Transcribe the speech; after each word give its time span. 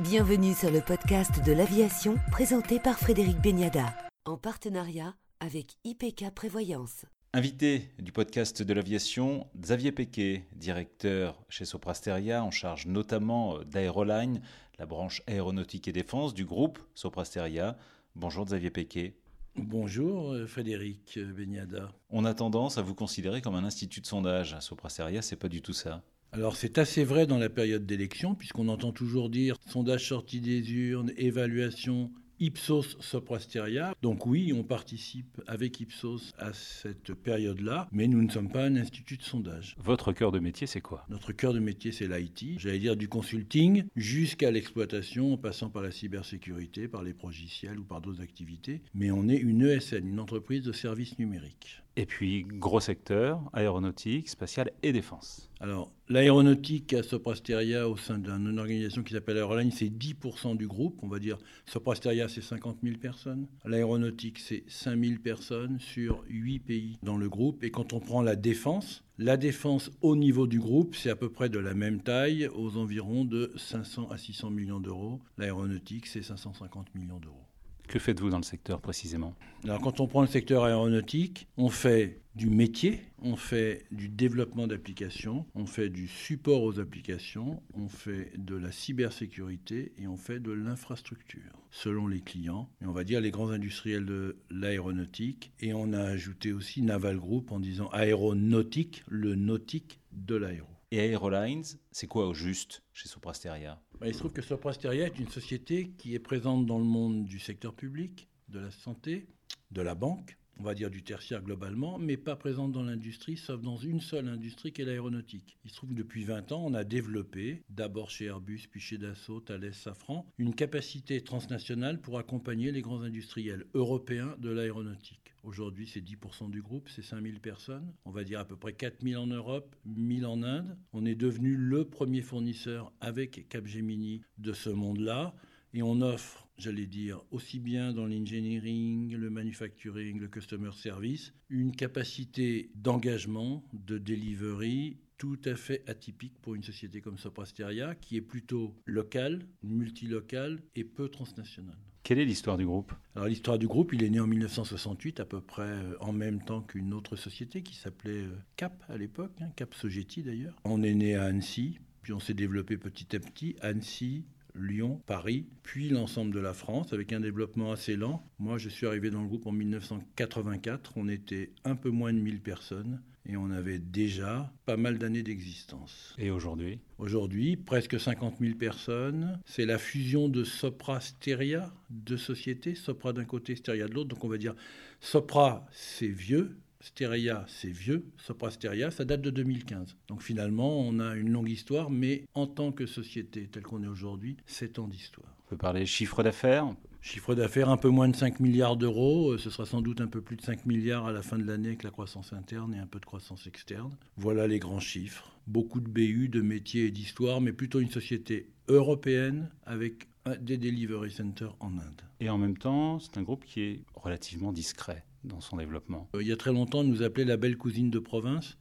Bienvenue 0.00 0.54
sur 0.54 0.72
le 0.72 0.80
podcast 0.80 1.44
de 1.46 1.52
l'aviation 1.52 2.16
présenté 2.32 2.80
par 2.80 2.98
Frédéric 2.98 3.40
Beniada 3.40 3.94
en 4.24 4.36
partenariat 4.36 5.14
avec 5.38 5.76
IPK 5.84 6.34
Prévoyance. 6.34 7.04
Invité 7.32 7.92
du 8.00 8.10
podcast 8.10 8.60
de 8.60 8.74
l'aviation, 8.74 9.46
Xavier 9.56 9.92
Pequet, 9.92 10.46
directeur 10.56 11.40
chez 11.48 11.64
Soprasteria, 11.64 12.42
en 12.42 12.50
charge 12.50 12.86
notamment 12.86 13.60
d'Aeroline, 13.62 14.42
la 14.80 14.86
branche 14.86 15.22
aéronautique 15.28 15.86
et 15.86 15.92
défense 15.92 16.34
du 16.34 16.44
groupe 16.44 16.80
Soprasteria. 16.96 17.78
Bonjour 18.16 18.46
Xavier 18.46 18.70
Pequet. 18.70 19.14
Bonjour 19.54 20.32
euh, 20.32 20.48
Frédéric 20.48 21.20
Beniada. 21.20 21.92
On 22.10 22.24
a 22.24 22.34
tendance 22.34 22.78
à 22.78 22.82
vous 22.82 22.96
considérer 22.96 23.40
comme 23.40 23.54
un 23.54 23.64
institut 23.64 24.00
de 24.00 24.06
sondage. 24.06 24.58
Soprasteria, 24.58 25.22
c'est 25.22 25.36
pas 25.36 25.48
du 25.48 25.62
tout 25.62 25.72
ça? 25.72 26.02
Alors 26.34 26.56
c'est 26.56 26.78
assez 26.78 27.04
vrai 27.04 27.28
dans 27.28 27.38
la 27.38 27.48
période 27.48 27.86
d'élection, 27.86 28.34
puisqu'on 28.34 28.66
entend 28.66 28.90
toujours 28.90 29.30
dire 29.30 29.54
sondage 29.68 30.08
sorti 30.08 30.40
des 30.40 30.68
urnes, 30.72 31.12
évaluation, 31.16 32.10
Ipsos 32.40 32.96
Soprasteria. 32.98 33.94
Donc 34.02 34.26
oui, 34.26 34.52
on 34.52 34.64
participe 34.64 35.40
avec 35.46 35.80
Ipsos 35.80 36.32
à 36.36 36.52
cette 36.52 37.14
période-là, 37.14 37.88
mais 37.92 38.08
nous 38.08 38.20
ne 38.20 38.28
sommes 38.28 38.50
pas 38.50 38.64
un 38.64 38.74
institut 38.74 39.16
de 39.16 39.22
sondage. 39.22 39.76
Votre 39.78 40.12
cœur 40.12 40.32
de 40.32 40.40
métier, 40.40 40.66
c'est 40.66 40.80
quoi? 40.80 41.06
Notre 41.08 41.30
cœur 41.30 41.52
de 41.52 41.60
métier, 41.60 41.92
c'est 41.92 42.08
l'IT. 42.08 42.58
J'allais 42.58 42.80
dire 42.80 42.96
du 42.96 43.06
consulting 43.06 43.84
jusqu'à 43.94 44.50
l'exploitation, 44.50 45.34
en 45.34 45.36
passant 45.36 45.70
par 45.70 45.82
la 45.82 45.92
cybersécurité, 45.92 46.88
par 46.88 47.04
les 47.04 47.14
logiciels 47.22 47.78
ou 47.78 47.84
par 47.84 48.00
d'autres 48.00 48.22
activités. 48.22 48.80
Mais 48.92 49.12
on 49.12 49.28
est 49.28 49.36
une 49.36 49.62
ESN, 49.62 50.04
une 50.04 50.18
entreprise 50.18 50.64
de 50.64 50.72
services 50.72 51.16
numériques. 51.20 51.83
Et 51.96 52.06
puis, 52.06 52.42
gros 52.42 52.80
secteur, 52.80 53.40
aéronautique, 53.52 54.28
spatiale 54.28 54.72
et 54.82 54.92
défense. 54.92 55.48
Alors, 55.60 55.92
l'aéronautique 56.08 56.92
à 56.92 57.04
Soprasteria, 57.04 57.88
au 57.88 57.96
sein 57.96 58.18
d'une 58.18 58.58
organisation 58.58 59.04
qui 59.04 59.14
s'appelle 59.14 59.36
Aeroline, 59.36 59.70
c'est 59.70 59.90
10% 59.90 60.56
du 60.56 60.66
groupe. 60.66 60.98
On 61.02 61.08
va 61.08 61.20
dire, 61.20 61.38
Soprasteria, 61.66 62.28
c'est 62.28 62.42
50 62.42 62.78
000 62.82 62.98
personnes. 62.98 63.46
L'aéronautique, 63.64 64.40
c'est 64.40 64.64
5 64.66 64.98
000 64.98 65.20
personnes 65.22 65.78
sur 65.78 66.24
8 66.28 66.58
pays 66.58 66.98
dans 67.04 67.16
le 67.16 67.28
groupe. 67.28 67.62
Et 67.62 67.70
quand 67.70 67.92
on 67.92 68.00
prend 68.00 68.22
la 68.22 68.34
défense, 68.34 69.04
la 69.18 69.36
défense 69.36 69.92
au 70.02 70.16
niveau 70.16 70.48
du 70.48 70.58
groupe, 70.58 70.96
c'est 70.96 71.10
à 71.10 71.16
peu 71.16 71.28
près 71.28 71.48
de 71.48 71.60
la 71.60 71.74
même 71.74 72.02
taille, 72.02 72.48
aux 72.48 72.76
environs 72.76 73.24
de 73.24 73.52
500 73.54 74.08
à 74.10 74.18
600 74.18 74.50
millions 74.50 74.80
d'euros. 74.80 75.20
L'aéronautique, 75.38 76.06
c'est 76.06 76.22
550 76.22 76.92
millions 76.96 77.20
d'euros. 77.20 77.46
Que 77.94 78.00
faites-vous 78.00 78.28
dans 78.28 78.38
le 78.38 78.42
secteur 78.42 78.80
précisément? 78.80 79.36
Alors 79.62 79.80
quand 79.80 80.00
on 80.00 80.08
prend 80.08 80.20
le 80.20 80.26
secteur 80.26 80.64
aéronautique, 80.64 81.46
on 81.56 81.68
fait 81.68 82.22
du 82.34 82.50
métier, 82.50 83.02
on 83.22 83.36
fait 83.36 83.84
du 83.92 84.08
développement 84.08 84.66
d'applications, 84.66 85.46
on 85.54 85.64
fait 85.64 85.90
du 85.90 86.08
support 86.08 86.64
aux 86.64 86.80
applications, 86.80 87.62
on 87.72 87.86
fait 87.86 88.32
de 88.36 88.56
la 88.56 88.72
cybersécurité 88.72 89.92
et 89.96 90.08
on 90.08 90.16
fait 90.16 90.40
de 90.40 90.50
l'infrastructure 90.50 91.52
selon 91.70 92.08
les 92.08 92.20
clients. 92.20 92.68
Et 92.82 92.86
on 92.86 92.92
va 92.92 93.04
dire 93.04 93.20
les 93.20 93.30
grands 93.30 93.50
industriels 93.50 94.06
de 94.06 94.38
l'aéronautique. 94.50 95.52
Et 95.60 95.72
on 95.72 95.92
a 95.92 96.02
ajouté 96.02 96.52
aussi 96.52 96.82
Naval 96.82 97.18
Group 97.18 97.52
en 97.52 97.60
disant 97.60 97.86
aéronautique, 97.90 99.04
le 99.06 99.36
nautique 99.36 100.00
de 100.10 100.34
l'aéro. 100.34 100.73
Et 100.94 101.10
Aerolines, 101.10 101.64
c'est 101.90 102.06
quoi 102.06 102.28
au 102.28 102.34
juste 102.34 102.84
chez 102.92 103.08
Soprasteria 103.08 103.82
bah, 103.98 104.06
Il 104.06 104.14
se 104.14 104.20
trouve 104.20 104.32
que 104.32 104.42
Soprasteria 104.42 105.06
est 105.06 105.18
une 105.18 105.28
société 105.28 105.90
qui 105.98 106.14
est 106.14 106.20
présente 106.20 106.66
dans 106.66 106.78
le 106.78 106.84
monde 106.84 107.24
du 107.24 107.40
secteur 107.40 107.74
public, 107.74 108.28
de 108.48 108.60
la 108.60 108.70
santé, 108.70 109.26
de 109.72 109.82
la 109.82 109.96
banque, 109.96 110.38
on 110.60 110.62
va 110.62 110.74
dire 110.74 110.90
du 110.90 111.02
tertiaire 111.02 111.42
globalement, 111.42 111.98
mais 111.98 112.16
pas 112.16 112.36
présente 112.36 112.70
dans 112.70 112.84
l'industrie, 112.84 113.36
sauf 113.36 113.60
dans 113.60 113.76
une 113.76 114.00
seule 114.00 114.28
industrie 114.28 114.70
qui 114.70 114.82
est 114.82 114.84
l'aéronautique. 114.84 115.58
Il 115.64 115.70
se 115.72 115.74
trouve 115.74 115.90
que 115.90 115.96
depuis 115.96 116.22
20 116.22 116.52
ans, 116.52 116.62
on 116.64 116.74
a 116.74 116.84
développé, 116.84 117.64
d'abord 117.70 118.08
chez 118.10 118.26
Airbus, 118.26 118.68
puis 118.70 118.78
chez 118.78 118.96
Dassault, 118.96 119.40
Thales, 119.40 119.74
Safran, 119.74 120.24
une 120.38 120.54
capacité 120.54 121.22
transnationale 121.22 122.00
pour 122.00 122.20
accompagner 122.20 122.70
les 122.70 122.82
grands 122.82 123.02
industriels 123.02 123.64
européens 123.74 124.36
de 124.38 124.50
l'aéronautique. 124.50 125.23
Aujourd'hui, 125.44 125.86
c'est 125.86 126.00
10% 126.00 126.50
du 126.50 126.62
groupe, 126.62 126.88
c'est 126.88 127.02
5000 127.02 127.38
personnes. 127.38 127.92
On 128.06 128.10
va 128.10 128.24
dire 128.24 128.40
à 128.40 128.46
peu 128.46 128.56
près 128.56 128.72
4000 128.72 129.18
en 129.18 129.26
Europe, 129.26 129.76
1000 129.84 130.24
en 130.24 130.42
Inde. 130.42 130.78
On 130.94 131.04
est 131.04 131.14
devenu 131.14 131.54
le 131.54 131.84
premier 131.84 132.22
fournisseur 132.22 132.92
avec 133.02 133.46
Capgemini 133.50 134.22
de 134.38 134.54
ce 134.54 134.70
monde-là. 134.70 135.34
Et 135.74 135.82
on 135.82 136.00
offre, 136.00 136.48
j'allais 136.56 136.86
dire, 136.86 137.20
aussi 137.30 137.58
bien 137.58 137.92
dans 137.92 138.06
l'engineering, 138.06 139.14
le 139.14 139.28
manufacturing, 139.28 140.18
le 140.18 140.28
customer 140.28 140.70
service, 140.72 141.34
une 141.50 141.76
capacité 141.76 142.70
d'engagement, 142.74 143.68
de 143.74 143.98
delivery 143.98 144.96
tout 145.18 145.38
à 145.44 145.56
fait 145.56 145.82
atypique 145.88 146.38
pour 146.40 146.54
une 146.54 146.62
société 146.62 147.02
comme 147.02 147.18
Soprasteria, 147.18 147.94
qui 147.94 148.16
est 148.16 148.22
plutôt 148.22 148.74
locale, 148.86 149.46
multilocale 149.62 150.62
et 150.74 150.84
peu 150.84 151.08
transnationale. 151.08 151.78
Quelle 152.04 152.18
est 152.18 152.26
l'histoire 152.26 152.58
du 152.58 152.66
groupe? 152.66 152.92
Alors 153.16 153.28
l'histoire 153.28 153.58
du 153.58 153.66
groupe, 153.66 153.94
il 153.94 154.04
est 154.04 154.10
né 154.10 154.20
en 154.20 154.26
1968, 154.26 155.20
à 155.20 155.24
peu 155.24 155.40
près 155.40 155.62
euh, 155.62 155.96
en 156.00 156.12
même 156.12 156.44
temps 156.44 156.60
qu'une 156.60 156.92
autre 156.92 157.16
société 157.16 157.62
qui 157.62 157.74
s'appelait 157.74 158.24
euh, 158.24 158.36
Cap 158.56 158.84
à 158.90 158.98
l'époque, 158.98 159.32
hein, 159.40 159.48
Cap 159.56 159.72
Sogeti 159.72 160.22
d'ailleurs. 160.22 160.54
On 160.64 160.82
est 160.82 160.92
né 160.92 161.16
à 161.16 161.24
Annecy, 161.24 161.78
puis 162.02 162.12
on 162.12 162.20
s'est 162.20 162.34
développé 162.34 162.76
petit 162.76 163.16
à 163.16 163.20
petit. 163.20 163.56
Annecy, 163.62 164.26
Lyon, 164.54 165.00
Paris, 165.06 165.46
puis 165.62 165.88
l'ensemble 165.88 166.34
de 166.34 166.40
la 166.40 166.52
France 166.52 166.92
avec 166.92 167.10
un 167.14 167.20
développement 167.20 167.72
assez 167.72 167.96
lent. 167.96 168.22
Moi, 168.38 168.58
je 168.58 168.68
suis 168.68 168.86
arrivé 168.86 169.08
dans 169.08 169.22
le 169.22 169.28
groupe 169.28 169.46
en 169.46 169.52
1984. 169.52 170.92
On 170.96 171.08
était 171.08 171.52
un 171.64 171.74
peu 171.74 171.88
moins 171.88 172.12
de 172.12 172.18
1000 172.18 172.42
personnes 172.42 173.00
et 173.26 173.36
on 173.36 173.50
avait 173.50 173.78
déjà 173.78 174.52
pas 174.66 174.76
mal 174.76 174.98
d'années 174.98 175.22
d'existence. 175.22 176.14
Et 176.18 176.30
aujourd'hui? 176.30 176.80
Aujourd'hui, 176.98 177.56
presque 177.56 177.98
50 177.98 178.38
000 178.40 178.54
personnes. 178.56 179.40
C'est 179.46 179.66
la 179.66 179.78
fusion 179.78 180.28
de 180.28 180.44
Sopra 180.44 181.00
Steria, 181.00 181.72
deux 181.90 182.18
sociétés, 182.18 182.74
Sopra 182.74 183.12
d'un 183.12 183.24
côté, 183.24 183.56
Steria 183.56 183.88
de 183.88 183.94
l'autre. 183.94 184.08
Donc 184.08 184.24
on 184.24 184.28
va 184.28 184.38
dire 184.38 184.54
Sopra, 185.00 185.66
c'est 185.72 186.08
vieux, 186.08 186.56
Steria, 186.80 187.46
c'est 187.48 187.70
vieux. 187.70 188.04
Sopra 188.18 188.50
Steria, 188.50 188.90
ça 188.90 189.06
date 189.06 189.22
de 189.22 189.30
2015. 189.30 189.96
Donc 190.08 190.22
finalement, 190.22 190.78
on 190.80 191.00
a 191.00 191.16
une 191.16 191.30
longue 191.30 191.48
histoire, 191.48 191.90
mais 191.90 192.24
en 192.34 192.46
tant 192.46 192.72
que 192.72 192.84
société 192.84 193.48
telle 193.48 193.62
qu'on 193.62 193.82
est 193.82 193.88
aujourd'hui, 193.88 194.36
7 194.46 194.78
ans 194.78 194.88
d'histoire. 194.88 195.34
On 195.46 195.50
peut 195.50 195.56
parler 195.56 195.86
chiffre 195.86 196.22
d'affaires? 196.22 196.74
Chiffre 197.04 197.34
d'affaires 197.34 197.68
un 197.68 197.76
peu 197.76 197.90
moins 197.90 198.08
de 198.08 198.16
5 198.16 198.40
milliards 198.40 198.78
d'euros, 198.78 199.32
euh, 199.32 199.38
ce 199.38 199.50
sera 199.50 199.66
sans 199.66 199.82
doute 199.82 200.00
un 200.00 200.06
peu 200.06 200.22
plus 200.22 200.36
de 200.36 200.40
5 200.40 200.64
milliards 200.64 201.04
à 201.04 201.12
la 201.12 201.20
fin 201.20 201.36
de 201.36 201.44
l'année 201.44 201.68
avec 201.68 201.82
la 201.82 201.90
croissance 201.90 202.32
interne 202.32 202.74
et 202.74 202.78
un 202.78 202.86
peu 202.86 202.98
de 202.98 203.04
croissance 203.04 203.46
externe. 203.46 203.94
Voilà 204.16 204.46
les 204.46 204.58
grands 204.58 204.80
chiffres. 204.80 205.36
Beaucoup 205.46 205.82
de 205.82 205.86
BU, 205.86 206.30
de 206.30 206.40
métiers 206.40 206.86
et 206.86 206.90
d'histoire, 206.90 207.42
mais 207.42 207.52
plutôt 207.52 207.80
une 207.80 207.90
société 207.90 208.48
européenne 208.68 209.50
avec 209.66 210.08
des 210.40 210.56
delivery 210.56 211.10
centers 211.10 211.54
en 211.60 211.72
Inde. 211.72 212.00
Et 212.20 212.30
en 212.30 212.38
même 212.38 212.56
temps, 212.56 212.98
c'est 212.98 213.18
un 213.18 213.22
groupe 213.22 213.44
qui 213.44 213.60
est 213.60 213.80
relativement 213.94 214.54
discret 214.54 215.04
dans 215.24 215.42
son 215.42 215.58
développement. 215.58 216.08
Euh, 216.14 216.22
il 216.22 216.28
y 216.28 216.32
a 216.32 216.38
très 216.38 216.54
longtemps, 216.54 216.78
on 216.78 216.84
nous 216.84 217.02
appelait 217.02 217.26
la 217.26 217.36
belle 217.36 217.58
cousine 217.58 217.90
de 217.90 217.98
province. 217.98 218.56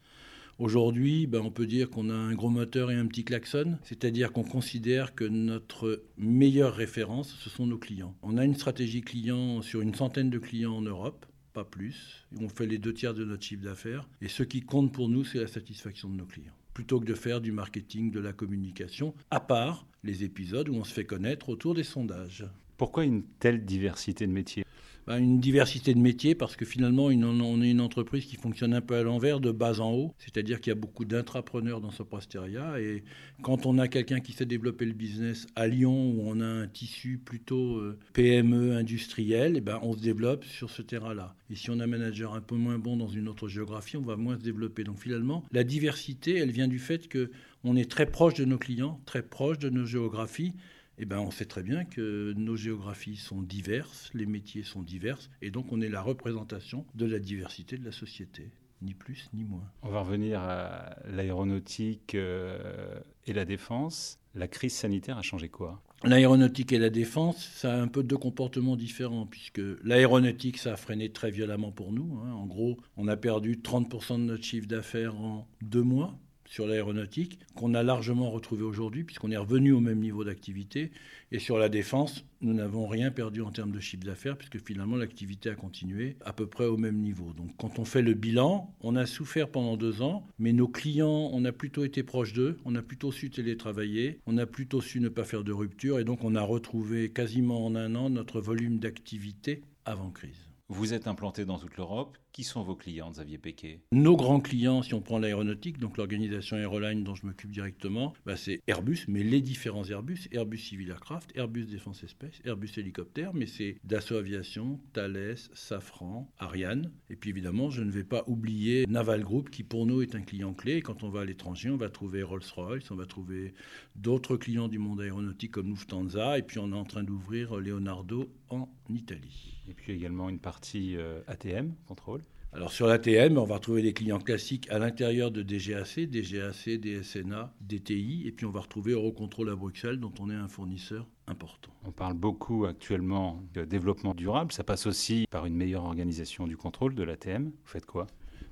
Aujourd'hui, 0.60 1.26
ben, 1.26 1.42
on 1.42 1.50
peut 1.50 1.66
dire 1.66 1.90
qu'on 1.90 2.12
a 2.12 2.14
un 2.14 2.36
gros 2.36 2.50
moteur 2.50 2.92
et 2.92 2.96
un 2.96 3.08
petit 3.08 3.24
klaxon, 3.24 3.78
c'est-à-dire 3.84 4.32
qu'on 4.32 4.44
considère 4.44 5.16
que 5.16 5.24
notre 5.24 6.04
meilleure 6.18 6.76
référence, 6.76 7.36
ce 7.40 7.50
sont 7.50 7.66
nos 7.66 7.80
clients. 7.80 8.16
On 8.22 8.38
a 8.38 8.46
une 8.46 8.54
stratégie 8.54 9.02
client 9.02 9.64
sur 9.64 9.82
une 9.82 9.96
centaine 9.96 10.30
de 10.30 10.38
clients 10.38 10.76
en 10.76 10.82
Europe, 10.82 11.26
pas 11.54 11.64
plus. 11.64 12.26
On 12.40 12.50
fait 12.50 12.68
les 12.68 12.78
deux 12.78 12.94
tiers 12.94 13.16
de 13.16 13.26
notre 13.26 13.44
chiffre 13.44 13.64
d'affaires. 13.64 14.08
Et 14.22 14.28
ce 14.28 14.44
qui 14.44 14.62
compte 14.62 14.94
pour 14.94 15.10
nous, 15.10 15.24
c'est 15.24 15.40
la 15.40 15.48
satisfaction 15.48 16.08
de 16.10 16.16
nos 16.16 16.26
clients. 16.26 16.54
Plutôt 16.76 17.00
que 17.00 17.06
de 17.06 17.16
faire 17.16 17.42
du 17.42 17.52
marketing, 17.52 18.12
de 18.12 18.20
la 18.20 18.34
communication, 18.34 19.16
à 19.32 19.40
part 19.40 19.88
les 20.04 20.24
épisodes 20.24 20.70
où 20.70 20.76
on 20.76 20.84
se 20.84 20.94
fait 20.94 21.06
connaître 21.06 21.50
autour 21.50 21.74
des 21.74 21.84
sondages. 21.84 22.46
Pourquoi 22.78 23.06
une 23.06 23.24
telle 23.40 23.66
diversité 23.66 24.28
de 24.28 24.32
métiers? 24.32 24.66
Bah, 25.08 25.18
une 25.18 25.40
diversité 25.40 25.94
de 25.94 26.00
métiers 26.00 26.36
parce 26.36 26.56
que 26.56 26.66
finalement 26.66 27.06
on 27.06 27.62
est 27.62 27.70
une 27.70 27.82
entreprise 27.82 28.26
qui 28.26 28.36
fonctionne 28.36 28.74
un 28.74 28.82
peu 28.82 28.96
à 28.96 29.04
l'envers 29.04 29.40
de 29.40 29.52
bas 29.52 29.80
en 29.80 29.92
haut, 29.92 30.14
c'est-à-dire 30.18 30.62
qu'il 30.62 30.72
y 30.72 30.76
a 30.76 30.80
beaucoup 30.80 31.06
d'intrapreneurs 31.06 31.82
dans 31.82 31.92
Soprasteria 31.92 32.80
et 32.80 33.04
quand 33.42 33.66
on 33.66 33.78
a 33.78 33.88
quelqu'un 33.88 34.20
qui 34.20 34.34
sait 34.34 34.46
développer 34.46 34.86
le 34.86 34.94
business 34.94 35.48
à 35.56 35.68
Lyon 35.68 36.12
où 36.12 36.24
on 36.26 36.40
a 36.40 36.46
un 36.46 36.68
tissu 36.68 37.20
plutôt 37.24 37.78
euh, 37.78 37.98
PME 38.14 38.76
industriel, 38.76 39.56
et 39.56 39.58
eh 39.58 39.62
ben 39.62 39.80
on 39.82 39.94
se 39.94 40.00
développe 40.00 40.46
sur 40.46 40.70
ce 40.70 40.82
terrain-là. 40.82 41.36
Et 41.50 41.56
si 41.56 41.70
on 41.70 41.80
a 41.80 41.84
un 41.84 41.88
manager 41.88 42.34
un 42.34 42.42
peu 42.42 42.56
moins 42.56 42.78
bon 42.78 42.98
dans 42.98 43.08
une 43.08 43.28
autre 43.28 43.48
géographie, 43.48 43.98
on 43.98 44.02
va 44.02 44.16
moins 44.16 44.38
se 44.38 44.44
développer. 44.44 44.84
Donc 44.84 45.00
finalement, 45.00 45.44
la 45.52 45.64
diversité, 45.64 46.38
elle 46.38 46.52
vient 46.52 46.68
du 46.68 46.80
fait 46.80 47.08
que 47.08 47.32
on 47.64 47.76
est 47.76 47.90
très 47.90 48.06
proche 48.06 48.34
de 48.34 48.46
nos 48.46 48.58
clients, 48.58 49.00
très 49.06 49.22
proche 49.22 49.60
de 49.60 49.70
nos 49.70 49.86
géographies 49.86 50.54
eh 50.98 51.06
ben, 51.06 51.20
on 51.20 51.32
sait 51.32 51.46
très 51.46 51.64
bien 51.64 51.86
que 51.86 52.34
nos 52.38 52.56
géographies 52.56 53.16
sont 53.16 53.42
diverses, 53.42 54.12
les 54.14 54.26
métiers 54.26 54.64
sont 54.64 54.84
divers, 54.84 55.20
et 55.42 55.52
donc 55.52 55.72
on 55.72 55.82
est 55.82 55.90
la 55.90 56.02
représentation 56.02 56.86
de 56.96 57.06
la 57.06 57.20
diversité 57.20 57.78
de 57.78 57.86
la 57.86 57.92
société, 57.92 58.52
ni 58.82 58.94
plus 58.94 59.30
ni 59.34 59.44
moins. 59.44 59.70
On 59.82 59.90
va 59.90 60.02
revenir 60.02 60.40
à 60.42 60.96
l'aéronautique 61.06 62.16
euh, 62.16 63.00
et 63.26 63.34
la 63.34 63.46
défense. 63.46 64.20
La 64.36 64.48
crise 64.48 64.74
sanitaire 64.74 65.18
a 65.18 65.22
changé 65.22 65.50
quoi? 65.50 65.82
L'aéronautique 66.04 66.74
et 66.74 66.80
la 66.80 66.90
défense, 66.90 67.44
ça 67.56 67.74
a 67.74 67.82
un 67.82 67.88
peu 67.88 68.04
deux 68.04 68.18
comportements 68.18 68.76
différents, 68.76 69.26
puisque 69.26 69.62
l'aéronautique, 69.84 70.58
ça 70.58 70.74
a 70.74 70.76
freiné 70.76 71.10
très 71.10 71.32
violemment 71.32 71.72
pour 71.72 71.94
nous. 71.94 72.20
Hein. 72.20 72.34
En 72.34 72.46
gros, 72.46 72.78
on 72.98 73.08
a 73.08 73.16
perdu 73.16 73.56
30% 73.56 74.16
de 74.16 74.24
notre 74.24 74.44
chiffre 74.44 74.68
d'affaires 74.68 75.16
en 75.16 75.48
deux 75.62 75.82
mois 75.82 76.20
sur 76.54 76.68
l'aéronautique 76.68 77.40
qu'on 77.56 77.74
a 77.74 77.82
largement 77.82 78.30
retrouvé 78.30 78.62
aujourd'hui, 78.62 79.04
puisqu'on 79.04 79.32
est 79.32 79.38
revenu 79.38 79.72
au 79.72 79.80
même 79.80 80.00
niveau 80.00 80.24
d'activité. 80.24 80.92
Et 81.32 81.40
sur 81.40 81.58
la 81.58 81.68
défense, 81.68 82.26
nous 82.42 82.54
n'avons 82.54 82.86
rien 82.86 83.10
perdu 83.10 83.42
en 83.42 83.50
termes 83.50 83.72
de 83.72 83.80
chiffre 83.80 84.04
d'affaires, 84.04 84.38
puisque 84.38 84.64
finalement 84.64 84.96
l'activité 84.96 85.50
a 85.50 85.56
continué 85.56 86.16
à 86.24 86.32
peu 86.32 86.46
près 86.46 86.66
au 86.66 86.78
même 86.78 86.98
niveau. 86.98 87.34
Donc 87.34 87.58
quand 87.58 87.80
on 87.80 87.86
fait 87.86 88.04
le 88.04 88.14
bilan, 88.14 88.72
on 88.82 88.96
a 88.96 89.08
souffert 89.08 89.50
pendant 89.50 89.78
deux 89.78 90.04
ans, 90.04 90.28
mais 90.38 90.54
nos 90.54 90.68
clients, 90.68 91.32
on 91.34 91.44
a 91.44 91.52
plutôt 91.52 91.86
été 91.86 92.04
proche 92.04 92.34
d'eux, 92.34 92.60
on 92.66 92.76
a 92.76 92.84
plutôt 92.84 93.12
su 93.12 93.32
télétravailler, 93.32 94.20
on 94.28 94.38
a 94.38 94.46
plutôt 94.46 94.80
su 94.80 95.00
ne 95.00 95.10
pas 95.10 95.24
faire 95.24 95.44
de 95.44 95.54
rupture, 95.54 95.98
et 95.98 96.04
donc 96.04 96.24
on 96.24 96.36
a 96.36 96.44
retrouvé 96.44 97.10
quasiment 97.10 97.66
en 97.66 97.76
un 97.76 97.96
an 97.96 98.12
notre 98.12 98.42
volume 98.42 98.78
d'activité 98.78 99.64
avant 99.86 100.12
crise. 100.12 100.53
Vous 100.74 100.96
êtes 100.96 101.06
implanté 101.06 101.46
dans 101.46 101.60
toute 101.60 101.78
l'Europe. 101.78 102.18
Qui 102.32 102.44
sont 102.44 102.64
vos 102.64 102.76
clients, 102.76 103.12
Xavier 103.12 103.38
Péquet? 103.38 103.82
Nos 103.92 104.18
grands 104.18 104.40
clients, 104.40 104.82
si 104.82 104.96
on 104.96 105.02
prend 105.02 105.20
l'aéronautique, 105.20 105.78
donc 105.78 105.98
l'organisation 105.98 106.58
Aeroline 106.58 107.04
dont 107.04 107.14
je 107.14 107.28
m'occupe 107.28 107.52
directement, 107.52 108.14
bah 108.26 108.36
c'est 108.36 108.60
Airbus, 108.66 109.06
mais 109.08 109.22
les 109.22 109.40
différents 109.40 109.86
Airbus, 109.86 110.28
Airbus 110.32 110.58
Civil 110.58 110.90
Aircraft, 110.90 111.32
Airbus 111.36 111.66
Défense 111.66 112.04
Espèce, 112.04 112.42
Airbus 112.44 112.72
Hélicoptère, 112.76 113.36
mais 113.36 113.46
c'est 113.46 113.78
Dassault 113.84 114.16
Aviation, 114.16 114.80
Thales, 114.94 115.36
Safran, 115.54 116.28
Ariane. 116.40 116.92
Et 117.12 117.16
puis 117.16 117.30
évidemment, 117.30 117.70
je 117.70 117.84
ne 117.84 117.92
vais 117.92 118.04
pas 118.04 118.24
oublier 118.26 118.88
Naval 118.88 119.24
Group, 119.24 119.52
qui 119.52 119.62
pour 119.62 119.86
nous 119.86 120.02
est 120.02 120.16
un 120.16 120.22
client 120.22 120.56
clé. 120.56 120.82
Quand 120.82 121.04
on 121.04 121.10
va 121.10 121.22
à 121.22 121.26
l'étranger, 121.26 121.70
on 121.70 121.78
va 121.78 121.90
trouver 121.90 122.24
Rolls-Royce, 122.24 122.90
on 122.90 122.96
va 122.96 123.06
trouver 123.06 123.54
d'autres 123.96 124.38
clients 124.38 124.70
du 124.70 124.80
monde 124.80 125.02
aéronautique 125.02 125.52
comme 125.52 125.70
Lufthansa, 125.70 126.40
et 126.40 126.42
puis 126.42 126.58
on 126.58 126.72
est 126.72 126.76
en 126.76 126.86
train 126.86 127.04
d'ouvrir 127.04 127.58
Leonardo 127.58 128.28
en 128.62 128.94
Italie. 128.94 129.62
Et 129.70 129.74
puis 129.74 129.94
également 129.94 130.30
une 130.30 130.40
partie 130.40 130.96
euh, 130.98 131.22
ATM, 131.28 131.74
contrôle 131.88 132.22
alors 132.56 132.72
sur 132.72 132.86
l'ATM, 132.86 133.40
on 133.40 133.46
va 133.46 133.56
retrouver 133.56 133.82
des 133.82 133.94
clients 133.94 134.20
classiques 134.20 134.70
à 134.70 134.78
l'intérieur 134.78 135.32
de 135.32 135.42
DGAC, 135.42 136.02
DGAC, 136.02 136.80
DSNA, 136.80 137.52
DTI, 137.62 138.28
et 138.28 138.32
puis 138.32 138.46
on 138.46 138.52
va 138.52 138.60
retrouver 138.60 138.92
Eurocontrol 138.92 139.50
à 139.50 139.56
Bruxelles, 139.56 140.00
dont 140.00 140.14
on 140.20 140.30
est 140.30 140.36
un 140.36 140.48
fournisseur 140.48 141.08
important. 141.26 141.72
On 141.84 141.92
parle 141.92 142.14
beaucoup 142.14 142.66
actuellement 142.66 143.42
de 143.56 143.66
développement 143.66 144.14
durable. 144.14 144.52
Ça 144.52 144.64
passe 144.64 144.86
aussi 144.86 145.26
par 145.32 145.48
une 145.48 145.56
meilleure 145.56 145.84
organisation 145.84 146.46
du 146.46 146.56
contrôle 146.56 146.94
de 146.94 147.02
l'ATM. 147.02 147.46
Vous 147.46 147.52
faites 147.66 147.88
quoi? 147.88 148.06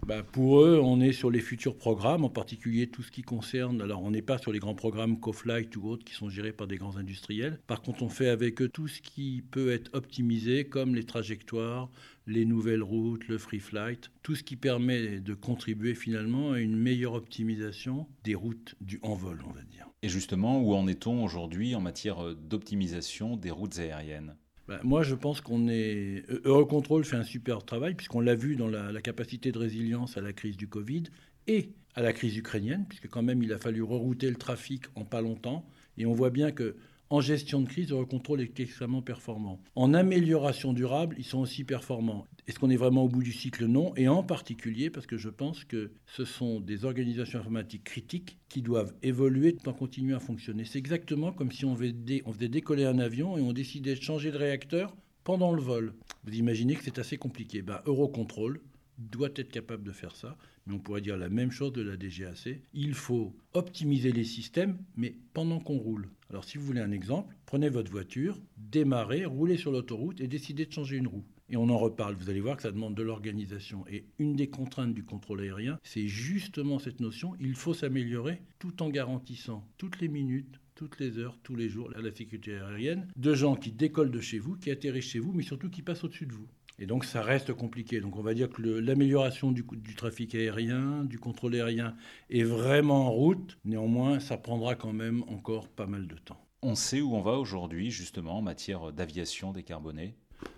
Bah, 0.06 0.24
pour 0.24 0.62
eux, 0.62 0.80
on 0.83 1.00
est 1.00 1.13
sur 1.13 1.30
les 1.30 1.39
futurs 1.39 1.77
programmes, 1.77 2.25
en 2.25 2.30
particulier 2.30 2.88
tout 2.88 3.03
ce 3.03 3.12
qui 3.12 3.21
concerne. 3.21 3.81
Alors, 3.81 4.01
on 4.01 4.12
n'est 4.12 4.21
pas 4.21 4.38
sur 4.38 4.51
les 4.51 4.59
grands 4.59 4.75
programmes 4.75 5.19
CoFlight 5.19 5.75
ou 5.77 5.88
autres 5.88 6.03
qui 6.03 6.13
sont 6.13 6.30
gérés 6.30 6.51
par 6.51 6.68
des 6.68 6.77
grands 6.77 6.98
industriels. 6.98 7.59
Par 7.68 7.81
contre, 7.81 8.01
on 8.03 8.09
fait 8.09 8.30
avec 8.30 8.62
eux 8.62 8.69
tout 8.69 8.88
ce 8.88 9.01
qui 9.01 9.44
peut 9.51 9.71
être 9.71 9.94
optimisé, 9.94 10.65
comme 10.65 10.95
les 10.95 11.03
trajectoires, 11.03 11.89
les 12.25 12.45
nouvelles 12.45 12.83
routes, 12.83 13.27
le 13.27 13.38
free 13.38 13.59
flight, 13.59 14.12
tout 14.24 14.36
ce 14.36 14.44
qui 14.44 14.56
permet 14.56 15.19
de 15.19 15.33
contribuer 15.33 15.95
finalement 15.95 16.51
à 16.51 16.59
une 16.59 16.75
meilleure 16.75 17.13
optimisation 17.13 18.07
des 18.24 18.36
routes 18.36 18.75
du 18.81 19.00
en 19.03 19.13
vol, 19.13 19.42
on 19.48 19.51
va 19.51 19.62
dire. 19.63 19.88
Et 20.01 20.09
justement, 20.09 20.62
où 20.62 20.74
en 20.74 20.88
est-on 20.88 21.24
aujourd'hui 21.24 21.75
en 21.75 21.81
matière 21.81 22.36
d'optimisation 22.36 23.38
des 23.38 23.51
routes 23.51 23.77
aériennes? 23.77 24.36
Moi, 24.84 25.04
je 25.04 25.16
pense 25.16 25.42
qu'on 25.42 25.68
est. 25.68 26.24
Eurocontrol 26.46 27.04
fait 27.04 27.16
un 27.16 27.24
super 27.24 27.64
travail, 27.64 27.96
puisqu'on 27.96 28.22
l'a 28.22 28.36
vu 28.36 28.56
dans 28.56 28.68
la, 28.68 29.02
capacité 29.02 29.52
de 29.52 29.58
résilience 29.58 30.18
à 30.18 30.22
la 30.22 30.34
crise 30.34 30.58
du 30.58 30.68
Covid 30.68 31.04
et 31.48 31.70
à 31.96 32.02
la 32.02 32.14
crise 32.14 32.38
ukrainienne, 32.38 32.86
puisque 32.88 33.10
quand 33.10 33.24
même 33.24 33.44
il 33.44 33.52
a 33.54 33.58
fallu 33.58 33.82
rerouter 33.82 34.30
le 34.30 34.36
trafic 34.36 34.84
en 34.96 35.04
pas 35.04 35.22
longtemps. 35.22 35.66
Et 35.98 36.06
on 36.06 36.14
voit 36.14 36.30
bien 36.30 36.52
que 36.52 36.76
en 37.12 37.19
gestion 37.19 37.60
de 37.60 37.68
crise, 37.68 37.92
Eurocontrol 37.92 38.40
est 38.40 38.58
extrêmement 38.62 39.02
performant. 39.02 39.62
En 39.75 39.94
amélioration 39.94 40.72
durable, 40.72 41.16
ils 41.19 41.25
sont 41.25 41.40
aussi 41.40 41.66
performants. 41.66 42.25
Est-ce 42.48 42.58
qu'on 42.58 42.69
est 42.69 42.78
vraiment 42.78 43.04
au 43.04 43.10
bout 43.10 43.22
du 43.22 43.34
cycle? 43.34 43.66
Non. 43.66 43.94
Et 43.98 44.08
en 44.08 44.24
particulier 44.24 44.90
parce 44.90 45.06
que 45.06 45.18
je 45.18 45.28
pense 45.28 45.66
que 45.66 45.92
ce 46.06 46.24
sont 46.24 46.62
des 46.62 46.86
organisations 46.86 47.40
informatiques 47.40 47.84
critiques 47.84 48.38
qui 48.48 48.62
doivent 48.62 48.94
évoluer 49.04 49.58
tout 49.58 49.68
en 49.68 49.74
continuant 49.74 50.18
à 50.18 50.19
fonctionner. 50.22 50.63
C'est 50.63 50.80
exactement 50.80 51.34
comme 51.34 51.52
si 51.52 51.66
on 51.66 51.75
faisait, 51.75 52.24
on 52.25 52.31
faisait 52.31 52.48
décoller 52.48 52.86
un 52.86 52.98
avion 52.98 53.38
et 53.38 53.42
on 53.42 53.52
décidait 53.52 53.96
de 53.96 54.02
changer 54.02 54.31
de 54.31 54.38
réacteur 54.38 54.96
pendant 55.25 55.52
le 55.52 55.62
vol. 55.62 55.94
Vous 56.24 56.34
imaginez 56.34 56.75
que 56.75 56.84
c'est 56.84 56.98
assez 56.98 57.18
compliqué. 57.18 57.62
Ben, 57.62 57.81
Eurocontrol 57.86 58.62
doit 59.09 59.30
être 59.36 59.51
capable 59.51 59.83
de 59.83 59.92
faire 59.92 60.15
ça, 60.15 60.38
mais 60.65 60.74
on 60.74 60.80
pourrait 60.80 61.01
dire 61.01 61.18
la 61.18 61.30
même 61.30 61.51
chose 61.51 61.74
de 61.74 61.81
la 61.81 61.98
DGAC. 61.98 62.62
Il 62.74 62.94
faut 62.94 63.36
optimiser 63.53 64.12
les 64.12 64.24
systèmes, 64.24 64.77
mais 64.95 65.15
pendant 65.33 65.59
qu'on 65.59 65.77
roule. 65.77 66.09
Alors 66.30 66.44
si 66.44 66.57
vous 66.57 66.65
voulez 66.65 66.81
un 66.81 66.92
exemple, 66.92 67.36
prenez 67.45 67.69
votre 67.69 67.92
voiture, 67.92 68.39
démarrez, 68.57 69.25
roulez 69.25 69.57
sur 69.57 69.71
l'autoroute 69.71 70.21
et 70.21 70.27
décidez 70.27 70.65
de 70.65 70.71
changer 70.71 70.98
une 70.98 71.07
roue. 71.07 71.25
Et 71.50 71.57
on 71.57 71.68
en 71.68 71.77
reparle, 71.77 72.15
vous 72.15 72.30
allez 72.30 72.39
voir 72.39 72.56
que 72.56 72.63
ça 72.63 72.71
demande 72.71 72.95
de 72.95 73.03
l'organisation. 73.03 73.86
Et 73.89 74.06
une 74.19 74.38
des 74.38 74.50
contraintes 74.50 74.94
du 74.94 75.03
contrôle 75.03 75.42
aérien, 75.42 75.77
c'est 75.83 76.07
justement 76.07 76.80
cette 76.80 77.01
notion, 77.01 77.36
il 77.42 77.56
faut 77.56 77.74
s'améliorer 77.74 78.42
tout 78.57 78.81
en 78.81 78.89
garantissant 78.89 79.68
toutes 79.77 80.00
les 80.00 80.07
minutes, 80.07 80.62
toutes 80.75 81.00
les 81.00 81.19
heures, 81.19 81.38
tous 81.44 81.57
les 81.57 81.68
jours, 81.68 81.92
à 81.95 82.01
la 82.01 82.12
sécurité 82.12 82.56
aérienne, 82.56 83.07
de 83.18 83.33
gens 83.33 83.56
qui 83.56 83.71
décollent 83.71 84.12
de 84.12 84.21
chez 84.21 84.39
vous, 84.39 84.56
qui 84.56 84.71
atterrissent 84.71 85.09
chez 85.09 85.19
vous, 85.19 85.33
mais 85.33 85.44
surtout 85.44 85.69
qui 85.69 85.81
passent 85.81 86.06
au-dessus 86.06 86.25
de 86.25 86.33
vous. 86.33 86.48
Et 86.80 86.86
donc 86.86 87.06
ça 87.06 87.22
reste 87.22 87.54
compliqué. 87.54 88.02
Donc 88.02 88.18
on 88.18 88.22
va 88.22 88.34
dire 88.34 88.50
que 88.50 88.62
l'amélioration 88.62 89.52
du, 89.52 89.66
trafic 89.96 90.36
aérien, 90.36 91.04
du 91.04 91.20
contrôle 91.20 91.56
aérien 91.56 91.96
est 92.30 92.44
vraiment 92.44 93.08
en 93.08 93.12
route. 93.12 93.58
Néanmoins, 93.66 94.20
ça 94.20 94.38
prendra 94.38 94.76
quand 94.76 94.94
même 94.94 95.24
encore 95.28 95.68
pas 95.68 95.86
mal 95.86 96.08
de 96.08 96.16
temps. 96.16 96.44
On 96.64 96.76
sait 96.76 97.02
où 97.02 97.16
on 97.16 97.22
va 97.22 97.34
aujourd'hui 97.34 97.92
justement 97.92 98.38
en 98.38 98.42
matière 98.42 98.92
d'aviation 98.92 99.52
décarbonée 99.52 100.16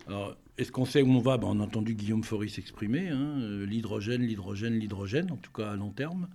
alors, 0.07 0.35
est-ce 0.57 0.71
qu'on 0.71 0.85
sait 0.85 1.01
où 1.01 1.09
on 1.09 1.19
va? 1.19 1.37
Ben, 1.37 1.47
On 1.47 1.59
a 1.59 1.63
entendu 1.63 1.95
Guillaume 1.95 2.23
Faury 2.23 2.49
s'exprimer, 2.49 3.09
hein, 3.09 3.39
euh, 3.39 3.65
l'hydrogène, 3.65 4.21
l'hydrogène, 4.21 4.77
l'hydrogène, 4.77 5.31
en 5.31 5.37
tout 5.37 5.51
cas 5.51 5.71
à 5.71 5.75
long 5.75 5.91
terme. 5.91 6.27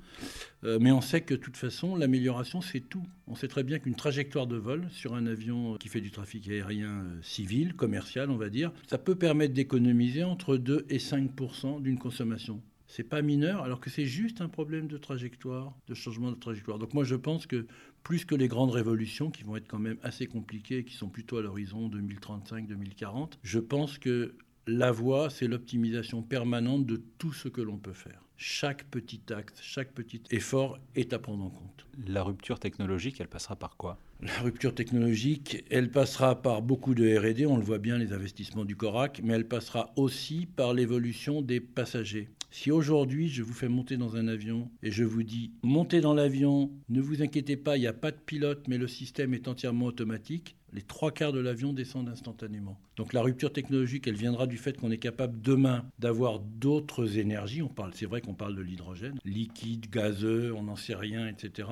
Euh, 0.64 0.78
mais 0.80 0.90
on 0.90 1.00
sait 1.00 1.20
que 1.20 1.34
de 1.34 1.40
toute 1.40 1.56
façon, 1.56 1.94
l'amélioration, 1.94 2.60
c'est 2.60 2.80
tout. 2.80 3.06
On 3.26 3.34
sait 3.34 3.46
très 3.46 3.62
bien 3.62 3.78
qu'une 3.78 3.94
trajectoire 3.94 4.46
de 4.46 4.56
vol 4.56 4.88
sur 4.90 5.14
un 5.14 5.26
avion 5.26 5.76
qui 5.76 5.88
fait 5.88 6.00
du 6.00 6.10
trafic 6.10 6.48
aérien 6.48 6.88
euh, 6.88 7.22
civil, 7.22 7.74
commercial, 7.74 8.30
on 8.30 8.36
va 8.36 8.48
dire, 8.48 8.72
ça 8.88 8.98
peut 8.98 9.14
permettre 9.14 9.54
d'économiser 9.54 10.24
entre 10.24 10.56
2 10.56 10.86
et 10.88 10.98
5% 10.98 11.82
d'une 11.82 11.98
consommation 11.98 12.60
c'est 12.90 13.04
pas 13.04 13.20
mineur, 13.20 13.62
alors 13.62 13.80
que 13.80 13.90
c'est 13.90 14.06
juste 14.06 14.40
un 14.40 14.48
problème 14.48 14.88
de 14.88 14.96
trajectoire, 14.96 15.74
de 15.88 15.94
changement 15.94 16.30
de 16.30 16.36
trajectoire. 16.36 16.78
Donc 16.78 16.94
moi 16.94 17.04
je 17.04 17.14
pense 17.14 17.46
que 17.46 17.66
plus 18.08 18.24
que 18.24 18.34
les 18.34 18.48
grandes 18.48 18.70
révolutions 18.70 19.30
qui 19.30 19.42
vont 19.42 19.56
être 19.56 19.68
quand 19.68 19.78
même 19.78 19.98
assez 20.02 20.26
compliquées, 20.26 20.82
qui 20.82 20.94
sont 20.94 21.10
plutôt 21.10 21.36
à 21.36 21.42
l'horizon 21.42 21.90
2035-2040, 21.90 23.32
je 23.42 23.58
pense 23.58 23.98
que 23.98 24.34
la 24.66 24.90
voie, 24.90 25.28
c'est 25.28 25.46
l'optimisation 25.46 26.22
permanente 26.22 26.86
de 26.86 27.02
tout 27.18 27.34
ce 27.34 27.48
que 27.48 27.60
l'on 27.60 27.76
peut 27.76 27.92
faire. 27.92 28.22
Chaque 28.38 28.84
petit 28.84 29.20
acte, 29.28 29.58
chaque 29.60 29.92
petit 29.92 30.22
effort 30.30 30.78
est 30.94 31.12
à 31.12 31.18
prendre 31.18 31.44
en 31.44 31.50
compte. 31.50 31.86
La 32.06 32.22
rupture 32.22 32.58
technologique, 32.58 33.20
elle 33.20 33.28
passera 33.28 33.56
par 33.56 33.76
quoi? 33.76 33.98
La 34.22 34.38
rupture 34.40 34.74
technologique, 34.74 35.62
elle 35.68 35.90
passera 35.90 36.40
par 36.40 36.62
beaucoup 36.62 36.94
de 36.94 37.14
RD, 37.14 37.44
on 37.46 37.58
le 37.58 37.62
voit 37.62 37.76
bien, 37.76 37.98
les 37.98 38.14
investissements 38.14 38.64
du 38.64 38.74
CORAC, 38.74 39.20
mais 39.22 39.34
elle 39.34 39.48
passera 39.48 39.92
aussi 39.96 40.46
par 40.46 40.72
l'évolution 40.72 41.42
des 41.42 41.60
passagers. 41.60 42.30
Si 42.50 42.70
aujourd'hui 42.70 43.28
je 43.28 43.42
vous 43.42 43.52
fais 43.52 43.68
monter 43.68 43.96
dans 43.98 44.16
un 44.16 44.26
avion 44.26 44.70
et 44.82 44.90
je 44.90 45.04
vous 45.04 45.22
dis 45.22 45.52
montez 45.62 46.00
dans 46.00 46.14
l'avion, 46.14 46.70
ne 46.88 47.00
vous 47.00 47.22
inquiétez 47.22 47.56
pas, 47.56 47.76
il 47.76 47.80
n'y 47.80 47.86
a 47.86 47.92
pas 47.92 48.10
de 48.10 48.16
pilote, 48.16 48.66
mais 48.68 48.78
le 48.78 48.88
système 48.88 49.34
est 49.34 49.48
entièrement 49.48 49.86
automatique, 49.86 50.56
les 50.72 50.82
trois 50.82 51.12
quarts 51.12 51.32
de 51.32 51.40
l'avion 51.40 51.72
descendent 51.72 52.08
instantanément. 52.08 52.78
Donc 52.96 53.12
la 53.12 53.22
rupture 53.22 53.52
technologique, 53.52 54.06
elle 54.06 54.16
viendra 54.16 54.46
du 54.46 54.56
fait 54.56 54.76
qu'on 54.76 54.90
est 54.90 54.98
capable 54.98 55.40
demain 55.40 55.84
d'avoir 55.98 56.40
d'autres 56.40 57.18
énergies. 57.18 57.62
On 57.62 57.68
parle, 57.68 57.92
c'est 57.94 58.06
vrai 58.06 58.20
qu'on 58.20 58.34
parle 58.34 58.56
de 58.56 58.62
l'hydrogène, 58.62 59.18
liquide, 59.24 59.90
gazeux, 59.90 60.52
on 60.54 60.64
n'en 60.64 60.76
sait 60.76 60.94
rien, 60.94 61.26
etc. 61.28 61.68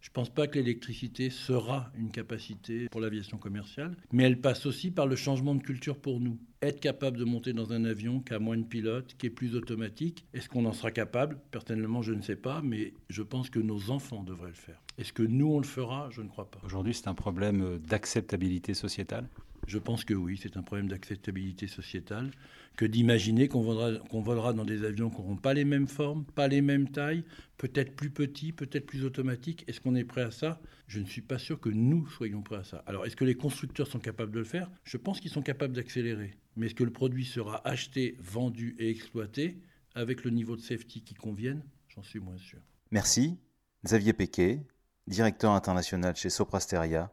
Je 0.00 0.10
ne 0.10 0.12
pense 0.12 0.30
pas 0.30 0.46
que 0.46 0.58
l'électricité 0.58 1.30
sera 1.30 1.90
une 1.96 2.10
capacité 2.10 2.88
pour 2.88 3.00
l'aviation 3.00 3.38
commerciale, 3.38 3.96
mais 4.12 4.24
elle 4.24 4.40
passe 4.40 4.66
aussi 4.66 4.90
par 4.90 5.06
le 5.06 5.16
changement 5.16 5.54
de 5.54 5.62
culture 5.62 5.98
pour 5.98 6.20
nous. 6.20 6.38
Être 6.62 6.80
capable 6.80 7.18
de 7.18 7.24
monter 7.24 7.52
dans 7.52 7.72
un 7.72 7.84
avion 7.84 8.20
qui 8.20 8.32
a 8.32 8.38
moins 8.38 8.56
de 8.56 8.64
pilotes, 8.64 9.14
qui 9.18 9.26
est 9.26 9.30
plus 9.30 9.54
automatique, 9.54 10.24
est-ce 10.32 10.48
qu'on 10.48 10.64
en 10.64 10.72
sera 10.72 10.90
capable? 10.90 11.38
Personnellement, 11.50 12.00
je 12.00 12.14
ne 12.14 12.22
sais 12.22 12.36
pas, 12.36 12.62
mais 12.62 12.94
je 13.10 13.22
pense 13.22 13.50
que 13.50 13.58
nos 13.58 13.90
enfants 13.90 14.22
devraient 14.22 14.48
le 14.48 14.54
faire. 14.54 14.80
Est-ce 14.96 15.12
que 15.12 15.22
nous, 15.22 15.52
on 15.52 15.58
le 15.58 15.66
fera? 15.66 16.08
Je 16.10 16.22
ne 16.22 16.28
crois 16.28 16.50
pas. 16.50 16.58
Aujourd'hui, 16.64 16.94
c'est 16.94 17.08
un 17.08 17.14
problème 17.14 17.78
d'acceptabilité 17.86 18.72
sociétale? 18.72 19.28
Je 19.66 19.78
pense 19.78 20.04
que 20.04 20.14
oui, 20.14 20.38
c'est 20.40 20.56
un 20.56 20.62
problème 20.62 20.88
d'acceptabilité 20.88 21.66
sociétale, 21.66 22.30
que 22.76 22.84
d'imaginer 22.84 23.48
qu'on 23.48 23.62
volera, 23.62 24.52
dans 24.52 24.64
des 24.64 24.84
avions 24.84 25.10
qui 25.10 25.16
n'auront 25.16 25.36
pas 25.36 25.54
les 25.54 25.64
mêmes 25.64 25.88
formes, 25.88 26.24
pas 26.24 26.46
les 26.46 26.60
mêmes 26.60 26.90
tailles, 26.90 27.24
peut-être 27.56 27.96
plus 27.96 28.10
petits, 28.10 28.52
peut-être 28.52 28.86
plus 28.86 29.04
automatiques. 29.04 29.64
Est-ce 29.66 29.80
qu'on 29.80 29.94
est 29.94 30.04
prêt 30.04 30.22
à 30.22 30.30
ça? 30.30 30.60
Je 30.86 31.00
ne 31.00 31.06
suis 31.06 31.22
pas 31.22 31.38
sûr 31.38 31.58
que 31.58 31.70
nous 31.70 32.06
soyons 32.08 32.42
prêts 32.42 32.58
à 32.58 32.64
ça. 32.64 32.84
Alors, 32.86 33.06
est-ce 33.06 33.16
que 33.16 33.24
les 33.24 33.34
constructeurs 33.34 33.86
sont 33.86 33.98
capables 33.98 34.32
de 34.32 34.40
le 34.40 34.44
faire? 34.44 34.70
Je 34.84 34.98
pense 34.98 35.20
qu'ils 35.20 35.30
sont 35.30 35.42
capables 35.42 35.74
d'accélérer. 35.74 36.36
Mais 36.56 36.66
est-ce 36.66 36.74
que 36.74 36.84
le 36.84 36.92
produit 36.92 37.24
sera 37.24 37.66
acheté, 37.66 38.16
vendu 38.20 38.76
et 38.78 38.90
exploité 38.90 39.58
avec 39.94 40.24
le 40.24 40.30
niveau 40.30 40.54
de 40.54 40.60
safety 40.60 41.02
qui 41.02 41.14
convienne? 41.14 41.62
J'en 41.88 42.02
suis 42.02 42.20
moins 42.20 42.38
sûr. 42.38 42.58
Merci, 42.90 43.38
Xavier 43.84 44.12
Pequet, 44.12 44.60
directeur 45.06 45.52
international 45.52 46.14
chez 46.14 46.28
Soprasteria, 46.30 47.10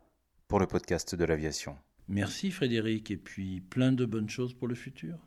pour 0.49 0.59
le 0.59 0.67
podcast 0.67 1.15
de 1.15 1.23
l'aviation. 1.23 1.77
Merci 2.07 2.51
Frédéric, 2.51 3.11
et 3.11 3.17
puis 3.17 3.61
plein 3.61 3.91
de 3.91 4.05
bonnes 4.05 4.29
choses 4.29 4.53
pour 4.53 4.67
le 4.67 4.75
futur. 4.75 5.25